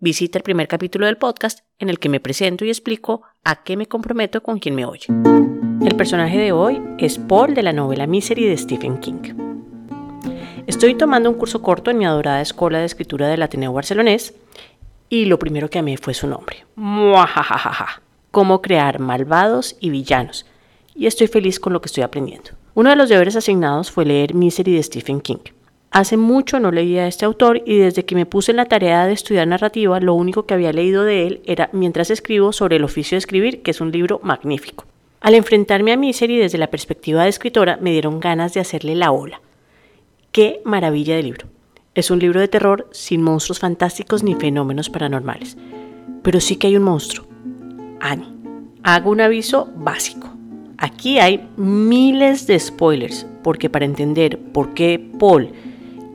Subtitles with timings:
[0.00, 3.76] visita el primer capítulo del podcast en el que me presento y explico a qué
[3.76, 5.06] me comprometo con quien me oye.
[5.84, 9.34] El personaje de hoy es Paul de la novela Misery de Stephen King.
[10.66, 14.34] Estoy tomando un curso corto en mi adorada escuela de escritura del Ateneo Barcelonés
[15.08, 16.66] y lo primero que amé fue su nombre.
[16.76, 18.02] Muajajaja.
[18.30, 20.46] Cómo crear malvados y villanos.
[20.94, 22.50] Y estoy feliz con lo que estoy aprendiendo.
[22.74, 25.38] Uno de los deberes asignados fue leer Misery de Stephen King.
[25.90, 29.06] Hace mucho no leía a este autor y desde que me puse en la tarea
[29.06, 32.84] de estudiar narrativa, lo único que había leído de él era Mientras escribo sobre el
[32.84, 34.84] oficio de escribir, que es un libro magnífico.
[35.20, 39.12] Al enfrentarme a Misery desde la perspectiva de escritora, me dieron ganas de hacerle la
[39.12, 39.40] ola.
[40.30, 41.46] ¡Qué maravilla de libro!
[41.94, 45.56] Es un libro de terror sin monstruos fantásticos ni fenómenos paranormales.
[46.22, 47.26] Pero sí que hay un monstruo.
[48.00, 48.28] Annie.
[48.84, 50.28] Hago un aviso básico.
[50.76, 55.50] Aquí hay miles de spoilers, porque para entender por qué Paul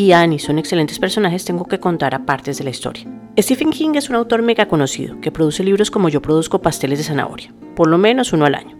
[0.00, 3.04] y Annie son excelentes personajes, tengo que contar a partes de la historia.
[3.38, 7.04] Stephen King es un autor mega conocido que produce libros como yo produzco pasteles de
[7.04, 8.78] zanahoria, por lo menos uno al año.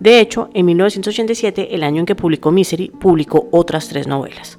[0.00, 4.58] De hecho, en 1987, el año en que publicó Misery, publicó otras tres novelas.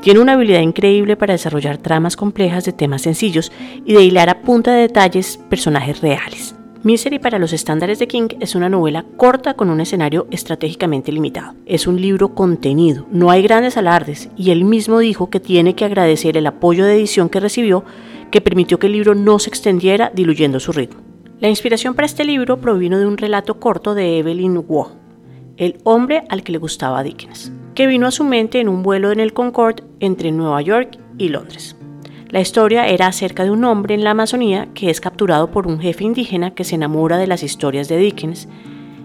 [0.00, 3.50] Tiene una habilidad increíble para desarrollar tramas complejas de temas sencillos
[3.84, 6.54] y de hilar a punta de detalles personajes reales.
[6.84, 11.54] Misery para los estándares de King es una novela corta con un escenario estratégicamente limitado.
[11.64, 15.84] Es un libro contenido, no hay grandes alardes y él mismo dijo que tiene que
[15.84, 17.84] agradecer el apoyo de edición que recibió
[18.32, 21.00] que permitió que el libro no se extendiera diluyendo su ritmo.
[21.38, 24.90] La inspiración para este libro provino de un relato corto de Evelyn Waugh,
[25.58, 29.12] El hombre al que le gustaba Dickens, que vino a su mente en un vuelo
[29.12, 31.76] en el Concorde entre Nueva York y Londres.
[32.32, 35.78] La historia era acerca de un hombre en la Amazonía que es capturado por un
[35.80, 38.48] jefe indígena que se enamora de las historias de Dickens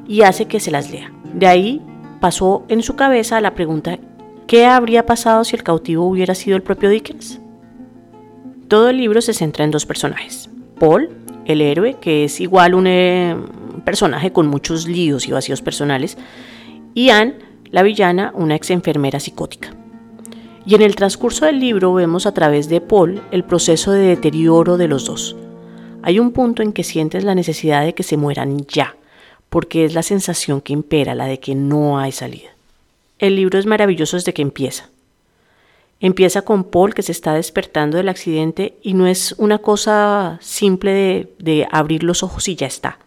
[0.08, 1.12] y hace que se las lea.
[1.34, 1.82] De ahí
[2.22, 4.00] pasó en su cabeza la pregunta,
[4.48, 7.42] ¿qué habría pasado si el cautivo hubiera sido el propio Dickens?
[8.70, 10.50] Todo el libro se centra en dos personajes.
[10.80, 11.10] Paul,
[11.44, 13.36] el héroe, que es igual un eh,
[13.84, 16.18] personaje con muchos líos y vacíos personales,
[16.94, 17.36] y Anne,
[17.72, 19.77] la villana, una ex enfermera psicótica.
[20.68, 24.76] Y en el transcurso del libro vemos a través de Paul el proceso de deterioro
[24.76, 25.38] de los dos.
[26.04, 28.98] Hay un punto en que sientes la necesidad de que se mueran ya,
[29.50, 32.50] porque es la sensación que impera, la de que no hay salida.
[33.18, 34.90] El libro es maravilloso desde que empieza.
[36.02, 41.30] Empieza con Paul que se está despertando del accidente y no es una cosa simple
[41.40, 43.00] de, abrir los ojos y ya está.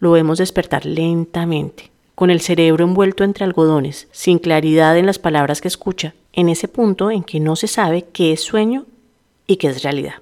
[0.00, 5.60] Lo vemos despertar lentamente, con el cerebro envuelto entre algodones, sin claridad en las palabras
[5.60, 8.86] que escucha en ese punto en que no se sabe qué es sueño
[9.46, 10.14] y qué es realidad.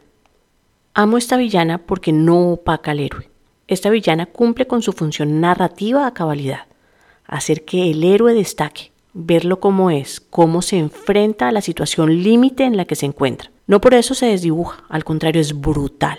[0.94, 3.28] Amo esta villana porque no opaca al héroe.
[3.68, 6.66] Esta villana cumple con su función narrativa a cabalidad,
[7.26, 12.64] hacer que el héroe destaque, verlo como es, cómo se enfrenta a la situación límite
[12.64, 13.50] en la que se encuentra.
[13.66, 16.18] No por eso se desdibuja, al contrario es brutal.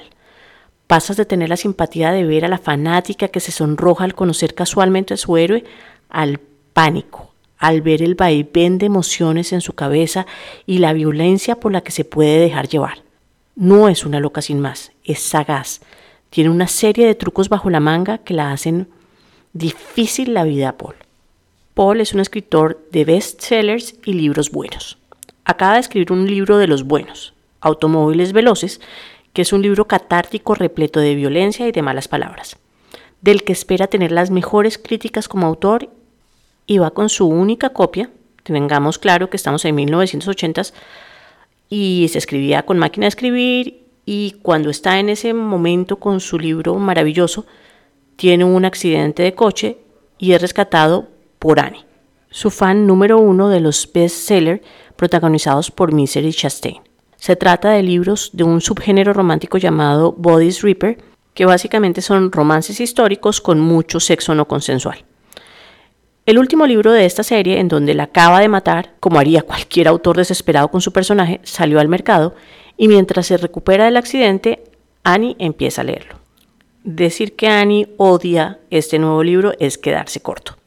[0.88, 4.54] Pasas de tener la simpatía de ver a la fanática que se sonroja al conocer
[4.54, 5.64] casualmente a su héroe
[6.10, 6.40] al
[6.74, 10.26] pánico, al ver el vaivén de emociones en su cabeza
[10.66, 13.04] y la violencia por la que se puede dejar llevar.
[13.56, 15.82] No es una loca sin más, es sagaz.
[16.30, 18.88] Tiene una serie de trucos bajo la manga que la hacen
[19.54, 20.96] difícil la vida a Paul.
[21.74, 24.98] Paul es un escritor de bestsellers y libros buenos.
[25.46, 28.82] Acaba de escribir un libro de los buenos, Automóviles Veloces,
[29.34, 32.58] que es un libro catártico repleto de violencia y de malas palabras,
[33.22, 35.90] del que espera tener las mejores críticas como autor
[36.68, 38.12] y con su única copia.
[38.44, 40.62] Tengamos claro que estamos en 1980
[41.70, 46.38] y se escribía con máquina de escribir y cuando está en ese momento con su
[46.38, 47.46] libro maravilloso,
[48.16, 49.78] tiene un accidente de coche
[50.18, 51.08] y es rescatado
[51.40, 51.86] por Annie,
[52.30, 54.62] su fan número uno de los bestsellers
[54.96, 56.82] protagonizados por Misery Chastain.
[57.18, 60.98] Se trata de libros de un subgénero romántico llamado Bodies Reaper,
[61.34, 65.04] que básicamente son romances históricos con mucho sexo no consensual.
[66.28, 69.88] El último libro de esta serie, en donde la acaba de matar, como haría cualquier
[69.88, 72.36] autor desesperado con su personaje, salió al mercado
[72.76, 74.62] y mientras se recupera del accidente,
[75.06, 76.16] Annie empieza a leerlo.
[76.84, 80.58] Decir que Annie odia este nuevo libro es quedarse corto.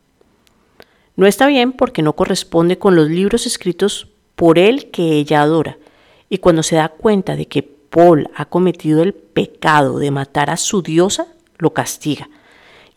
[1.15, 5.77] No está bien porque no corresponde con los libros escritos por él que ella adora,
[6.31, 10.57] y cuando se da cuenta de que Paul ha cometido el pecado de matar a
[10.57, 11.27] su diosa,
[11.59, 12.31] lo castiga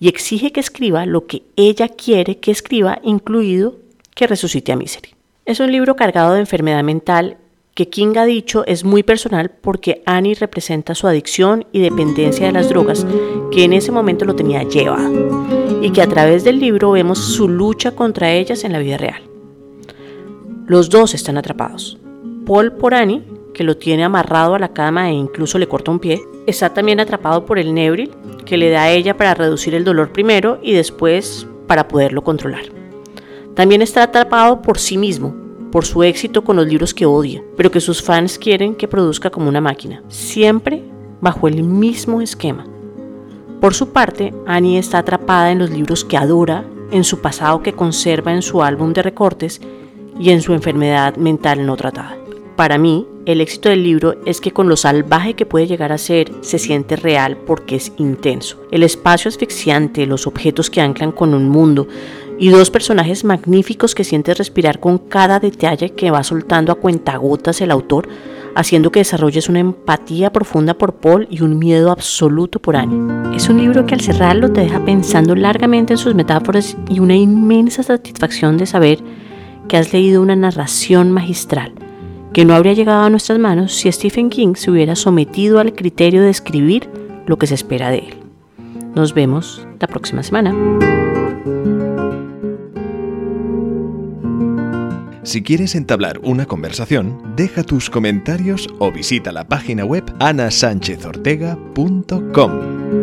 [0.04, 3.76] y exige que escriba lo que ella quiere que escriba, incluido
[4.14, 5.16] que resucite a Misery.
[5.46, 7.38] Es un libro cargado de enfermedad mental
[7.74, 12.52] que King ha dicho es muy personal porque Annie representa su adicción y dependencia de
[12.52, 13.08] las drogas,
[13.50, 15.10] que en ese momento lo tenía llevado,
[15.82, 19.24] y que a través del libro vemos su lucha contra ellas en la vida real.
[20.68, 21.98] Los dos están atrapados.
[22.46, 23.24] Paul por Annie,
[23.54, 27.00] que lo tiene amarrado a la cama e incluso le corta un pie, está también
[27.00, 28.12] atrapado por el Nebril,
[28.46, 32.64] que le da a ella para reducir el dolor primero y después para poderlo controlar.
[33.56, 35.36] También está atrapado por sí mismo,
[35.72, 39.30] por su éxito con los libros que odia, pero que sus fans quieren que produzca
[39.30, 40.84] como una máquina, siempre
[41.22, 42.66] bajo el mismo esquema.
[43.62, 47.74] Por su parte, Annie está atrapada en los libros que adora, en su pasado que
[47.74, 49.62] conserva en su álbum de recortes
[50.20, 52.18] y en su enfermedad mental no tratada.
[52.56, 55.98] Para mí, el éxito del libro es que con lo salvaje que puede llegar a
[55.98, 58.58] ser, se siente real porque es intenso.
[58.70, 61.88] El espacio asfixiante, los objetos que anclan con un mundo,
[62.38, 67.62] y dos personajes magníficos que sientes respirar con cada detalle que va soltando a cuentagotas
[67.62, 68.10] el autor,
[68.56, 73.36] haciendo que desarrolles una empatía profunda por Paul y un miedo absoluto por Annie.
[73.36, 77.16] Es un libro que al cerrarlo te deja pensando largamente en sus metáforas y una
[77.16, 79.00] inmensa satisfacción de saber
[79.70, 81.74] que has leído una narración magistral
[82.34, 86.22] que no habría llegado a nuestras manos si Stephen King se hubiera sometido al criterio
[86.22, 86.90] de escribir
[87.28, 88.14] lo que se espera de él.
[88.96, 90.54] Nos vemos la próxima semana.
[95.24, 103.03] Si quieres entablar una conversación, deja tus comentarios o visita la página web anasanchezortega.com.